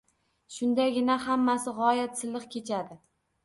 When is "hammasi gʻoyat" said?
1.27-2.19